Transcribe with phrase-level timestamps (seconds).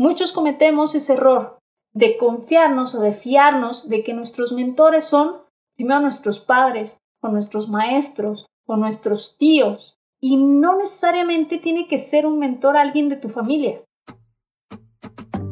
[0.00, 1.58] Muchos cometemos ese error
[1.92, 5.42] de confiarnos o de fiarnos de que nuestros mentores son
[5.76, 12.24] primero nuestros padres o nuestros maestros o nuestros tíos y no necesariamente tiene que ser
[12.24, 13.84] un mentor alguien de tu familia.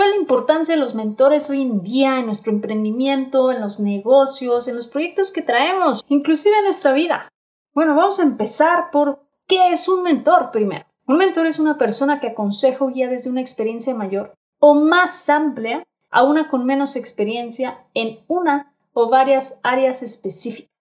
[0.00, 3.80] ¿Cuál es la importancia de los mentores hoy en día en nuestro emprendimiento, en los
[3.80, 7.28] negocios, en los proyectos que traemos, inclusive en nuestra vida?
[7.74, 10.86] Bueno, vamos a empezar por qué es un mentor primero.
[11.06, 15.28] Un mentor es una persona que aconseja o guía desde una experiencia mayor o más
[15.28, 20.72] amplia a una con menos experiencia en una o varias áreas específicas.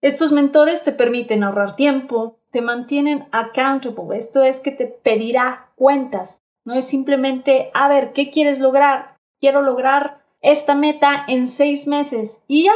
[0.00, 6.42] Estos mentores te permiten ahorrar tiempo, te mantienen accountable, esto es que te pedirá cuentas,
[6.66, 9.16] no es simplemente, a ver, ¿qué quieres lograr?
[9.40, 12.74] Quiero lograr esta meta en seis meses y ya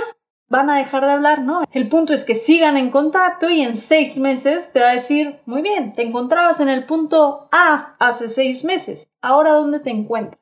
[0.49, 1.63] van a dejar de hablar, no.
[1.73, 5.41] El punto es que sigan en contacto y en seis meses te va a decir,
[5.45, 10.41] muy bien, te encontrabas en el punto A hace seis meses, ahora ¿dónde te encuentras?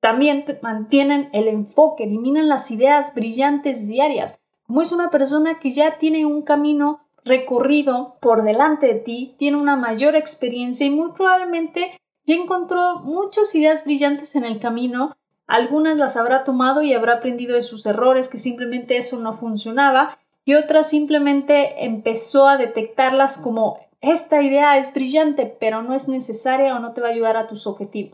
[0.00, 4.40] También mantienen el enfoque, eliminan las ideas brillantes diarias.
[4.66, 9.58] Como es una persona que ya tiene un camino recorrido por delante de ti, tiene
[9.58, 11.92] una mayor experiencia y muy probablemente
[12.30, 15.16] ya encontró muchas ideas brillantes en el camino,
[15.48, 20.16] algunas las habrá tomado y habrá aprendido de sus errores, que simplemente eso no funcionaba,
[20.44, 26.76] y otras simplemente empezó a detectarlas como esta idea es brillante, pero no es necesaria
[26.76, 28.12] o no te va a ayudar a tus objetivos.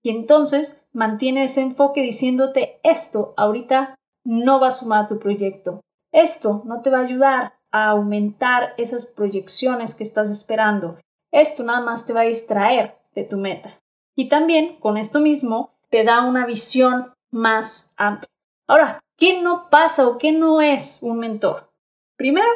[0.00, 5.80] Y entonces mantiene ese enfoque diciéndote esto ahorita no va a sumar a tu proyecto.
[6.12, 10.98] Esto no te va a ayudar a aumentar esas proyecciones que estás esperando.
[11.32, 13.80] Esto nada más te va a distraer de tu meta.
[14.14, 18.30] Y también con esto mismo te da una visión más amplia.
[18.68, 21.68] Ahora, ¿qué no pasa o qué no es un mentor?
[22.16, 22.48] Primero,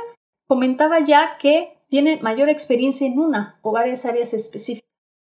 [0.47, 4.89] comentaba ya que tiene mayor experiencia en una o varias áreas específicas.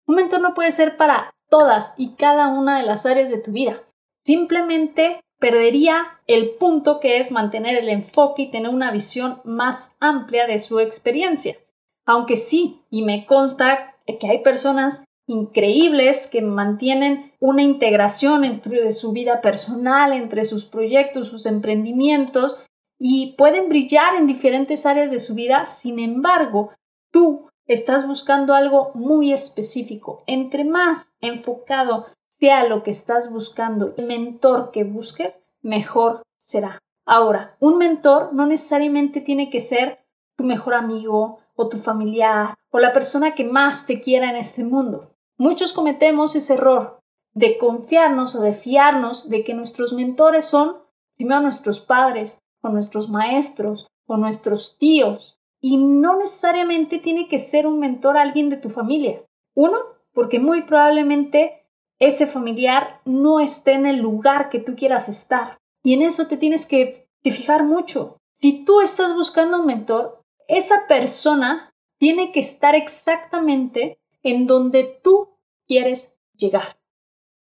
[0.08, 3.52] Un mentor no puede ser para todas y cada una de las áreas de tu
[3.52, 3.84] vida.
[4.24, 10.48] Simplemente perdería el punto que es mantener el enfoque y tener una visión más amplia
[10.48, 11.58] de su experiencia.
[12.06, 19.12] Aunque sí, y me consta que hay personas increíbles que mantienen una integración entre su
[19.12, 22.64] vida personal, entre sus proyectos, sus emprendimientos
[23.00, 25.66] y pueden brillar en diferentes áreas de su vida.
[25.66, 26.72] Sin embargo,
[27.12, 30.24] tú estás buscando algo muy específico.
[30.28, 36.80] Entre más enfocado sea lo que estás buscando, el mentor que busques, mejor será.
[37.06, 42.80] Ahora, un mentor no necesariamente tiene que ser tu mejor amigo o tu familiar o
[42.80, 45.15] la persona que más te quiera en este mundo.
[45.38, 47.00] Muchos cometemos ese error
[47.34, 50.78] de confiarnos o de fiarnos de que nuestros mentores son
[51.18, 57.68] primero nuestros padres o nuestros maestros o nuestros tíos y no necesariamente tiene que ser
[57.68, 59.24] un mentor alguien de tu familia.
[59.56, 59.78] Uno,
[60.14, 61.66] porque muy probablemente
[62.00, 66.38] ese familiar no esté en el lugar que tú quieras estar y en eso te
[66.38, 68.18] tienes que, que fijar mucho.
[68.34, 75.38] Si tú estás buscando un mentor, esa persona tiene que estar exactamente en donde tú
[75.68, 76.78] quieres llegar.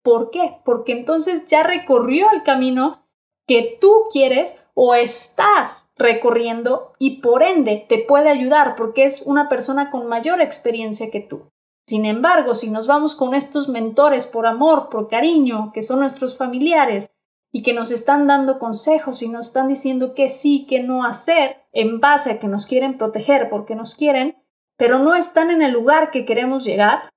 [0.02, 0.58] ¿Por qué?
[0.64, 3.02] Porque entonces ya recorrió el camino
[3.46, 9.48] que tú quieres o estás recorriendo y por ende te puede ayudar porque es una
[9.48, 11.50] persona con mayor experiencia que tú.
[11.86, 16.36] Sin embargo, si nos vamos con estos mentores por amor, por cariño, que son nuestros
[16.36, 17.10] familiares,
[17.52, 21.62] y que nos están dando consejos y nos están diciendo qué sí, qué no hacer,
[21.72, 24.36] en base a que nos quieren proteger porque nos quieren,
[24.76, 27.08] pero no están en el lugar que queremos llegar,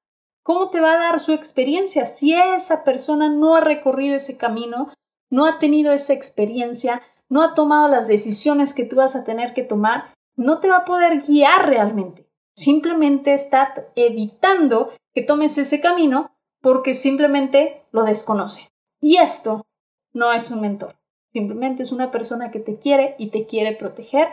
[0.43, 4.91] ¿cómo te va a dar su experiencia si esa persona no ha recorrido ese camino,
[5.29, 9.53] no ha tenido esa experiencia, no ha tomado las decisiones que tú vas a tener
[9.53, 10.13] que tomar?
[10.35, 12.27] No te va a poder guiar realmente.
[12.55, 16.31] Simplemente está evitando que tomes ese camino
[16.61, 18.69] porque simplemente lo desconoce.
[19.01, 19.65] Y esto
[20.13, 20.95] no es un mentor.
[21.31, 24.27] Simplemente es una persona que te quiere y te quiere proteger.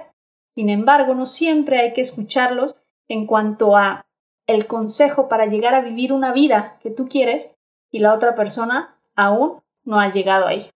[0.54, 2.74] Sin embargo, no siempre hay que escucharlos
[3.08, 4.06] en cuanto a
[4.46, 7.56] el consejo para llegar a vivir una vida que tú quieres
[7.90, 10.70] y la otra persona aún no ha llegado ahí.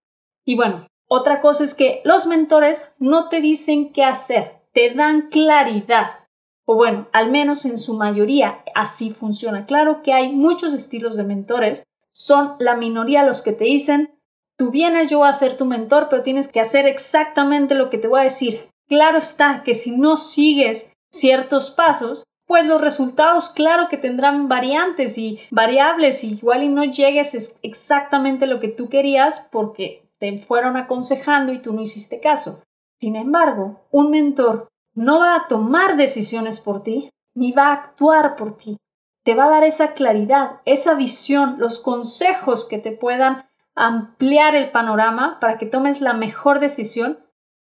[0.45, 5.29] Y bueno, otra cosa es que los mentores no te dicen qué hacer, te dan
[5.29, 6.21] claridad.
[6.65, 9.67] O bueno, al menos en su mayoría así funciona.
[9.67, 11.85] Claro que hay muchos estilos de mentores.
[12.13, 14.19] son la minoría los que te dicen,
[14.57, 18.09] tú vienes, yo a ser tu mentor, pero tienes que hacer exactamente lo que te
[18.09, 18.69] voy a decir.
[18.89, 25.19] Claro está que si no sigues ciertos pasos, pues los resultados claro que tendrán variantes
[25.19, 30.77] y variables y igual y no llegues exactamente lo que tú querías porque te fueron
[30.77, 32.63] aconsejando y tú no hiciste caso.
[32.99, 38.35] Sin embargo, un mentor no va a tomar decisiones por ti, ni va a actuar
[38.35, 38.77] por ti.
[39.23, 43.47] Te va a dar esa claridad, esa visión, los consejos que te puedan
[43.77, 47.21] ampliar el panorama para que tomes la mejor decisión.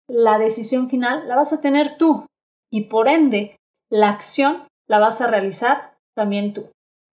[0.08, 2.26] La decisión final la vas a tener tú
[2.76, 3.58] y por ende
[3.90, 6.72] la acción la vas a realizar también tú.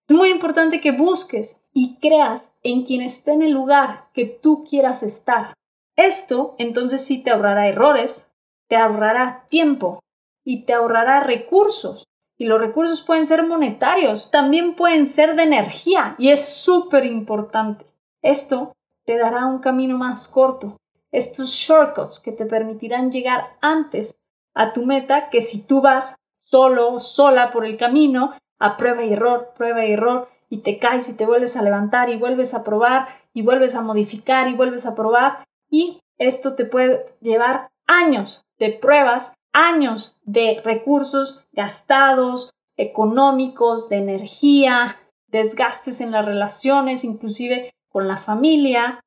[0.09, 4.65] Es muy importante que busques y creas en quien esté en el lugar que tú
[4.69, 5.55] quieras estar.
[5.95, 8.29] Esto entonces sí te ahorrará errores,
[8.67, 10.01] te ahorrará tiempo
[10.43, 12.09] y te ahorrará recursos.
[12.37, 17.87] Y los recursos pueden ser monetarios, también pueden ser de energía y es súper importante.
[18.21, 18.73] Esto
[19.05, 20.77] te dará un camino más corto,
[21.13, 24.19] estos shortcuts que te permitirán llegar antes
[24.55, 29.13] a tu meta que si tú vas solo, sola por el camino, a prueba y
[29.13, 32.63] error, prueba y error, y te caes y te vuelves a levantar y vuelves a
[32.63, 38.45] probar y vuelves a modificar y vuelves a probar y esto te puede llevar años
[38.59, 48.07] de pruebas, años de recursos gastados, económicos, de energía, desgastes en las relaciones, inclusive con
[48.07, 49.01] la familia.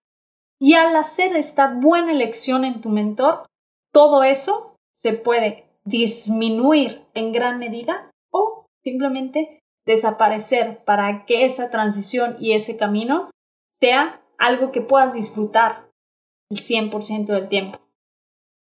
[0.59, 3.45] Y al hacer esta buena elección en tu mentor,
[3.91, 12.38] todo eso se puede disminuir en gran medida o simplemente desaparecer para que esa transición
[12.39, 13.30] y ese camino
[13.71, 15.86] sea algo que puedas disfrutar
[16.50, 17.80] el 100% del tiempo.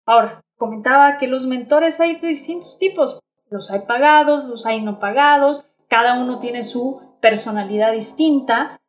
[0.06, 3.20] Ahora, comentaba que los mentores hay de distintos tipos.
[3.50, 8.80] Los hay pagados, los hay no pagados, cada uno tiene su personalidad distinta.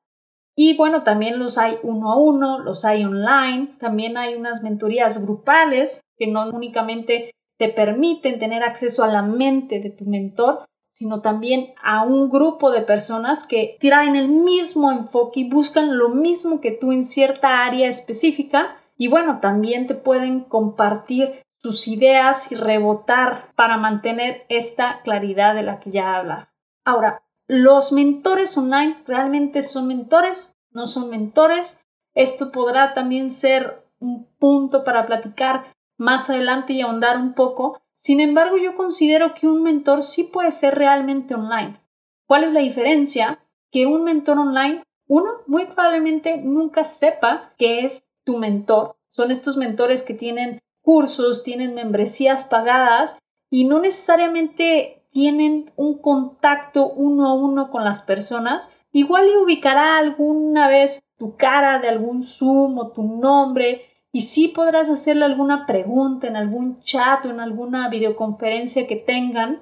[0.55, 5.25] Y bueno, también los hay uno a uno, los hay online, también hay unas mentorías
[5.25, 11.23] grupales que no únicamente te permiten tener acceso a la mente de tu mentor, sino
[11.23, 16.61] también a un grupo de personas que traen el mismo enfoque y buscan lo mismo
[16.61, 22.55] que tú en cierta área específica y bueno, también te pueden compartir sus ideas y
[22.55, 26.53] rebotar para mantener esta claridad de la que ya habla.
[26.85, 31.83] Ahora, los mentores online realmente son mentores, no son mentores.
[32.15, 37.79] Esto podrá también ser un punto para platicar más adelante y ahondar un poco.
[37.93, 41.79] Sin embargo, yo considero que un mentor sí puede ser realmente online.
[42.27, 43.45] ¿Cuál es la diferencia?
[43.71, 48.97] Que un mentor online, uno muy probablemente nunca sepa que es tu mentor.
[49.11, 53.19] Son estos mentores que tienen cursos, tienen membresías pagadas
[53.51, 58.71] y no necesariamente tienen un contacto uno a uno con las personas.
[58.93, 64.49] Igual le ubicará alguna vez tu cara de algún Zoom o tu nombre y sí
[64.49, 69.61] podrás hacerle alguna pregunta en algún chat o en alguna videoconferencia que tengan.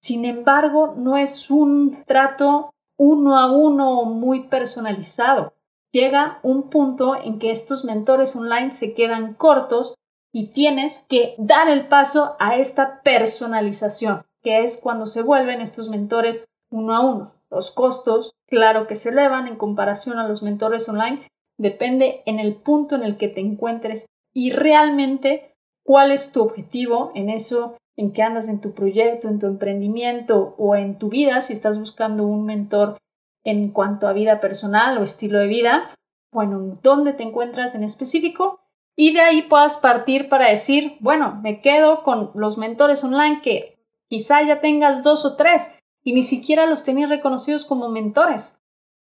[0.00, 5.52] Sin embargo, no es un trato uno a uno muy personalizado
[5.92, 9.94] llega un punto en que estos mentores online se quedan cortos
[10.32, 15.90] y tienes que dar el paso a esta personalización, que es cuando se vuelven estos
[15.90, 17.32] mentores uno a uno.
[17.50, 21.28] Los costos, claro que se elevan en comparación a los mentores online,
[21.62, 25.54] depende en el punto en el que te encuentres y realmente
[25.84, 30.54] cuál es tu objetivo en eso en que andas en tu proyecto, en tu emprendimiento
[30.58, 32.98] o en tu vida, si estás buscando un mentor
[33.44, 35.90] en cuanto a vida personal o estilo de vida,
[36.32, 38.60] bueno, dónde te encuentras en específico
[38.96, 43.78] y de ahí puedas partir para decir, bueno, me quedo con los mentores online que
[44.08, 48.61] quizá ya tengas dos o tres y ni siquiera los tenías reconocidos como mentores.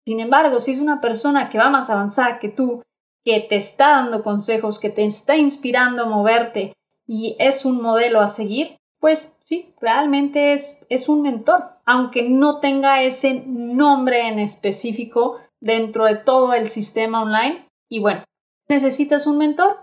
[0.06, 2.82] Sin embargo, si es una persona que va más avanzada que tú,
[3.24, 6.74] que te está dando consejos, que te está inspirando a moverte
[7.06, 12.60] y es un modelo a seguir, pues sí, realmente es, es un mentor, aunque no
[12.60, 17.66] tenga ese nombre en específico dentro de todo el sistema online.
[17.88, 18.24] Y bueno,
[18.68, 19.76] ¿necesitas un mentor?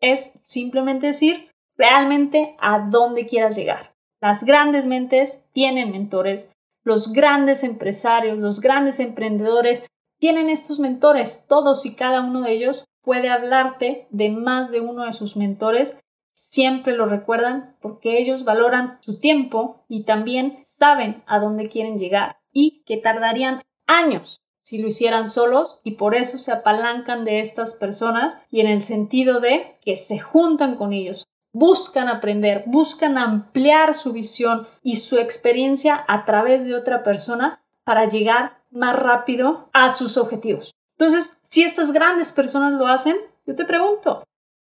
[0.00, 3.94] Es simplemente decir realmente a dónde quieras llegar.
[4.20, 6.52] Las grandes mentes tienen mentores,
[6.86, 9.84] los grandes empresarios, los grandes emprendedores
[10.20, 15.04] tienen estos mentores, todos y cada uno de ellos puede hablarte de más de uno
[15.04, 15.98] de sus mentores.
[16.30, 22.38] Siempre lo recuerdan porque ellos valoran su tiempo y también saben a dónde quieren llegar
[22.52, 27.74] y que tardarían años si lo hicieran solos y por eso se apalancan de estas
[27.74, 31.26] personas y en el sentido de que se juntan con ellos,
[31.58, 38.06] buscan aprender, buscan ampliar su visión y su experiencia a través de otra persona para
[38.10, 40.74] llegar más rápido a sus objetivos.
[40.98, 44.22] Entonces, si estas grandes personas lo hacen, yo te pregunto,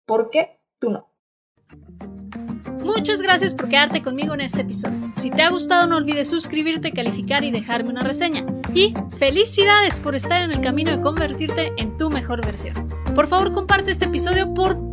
[0.05, 1.09] ¿por qué tú no?
[2.83, 5.11] Muchas gracias por quedarte conmigo en este episodio.
[5.15, 8.45] Si te ha gustado no olvides suscribirte, calificar y dejarme una reseña.
[8.75, 12.75] Y felicidades por estar en el camino de convertirte en tu mejor versión.
[13.15, 14.93] Por favor comparte este episodio por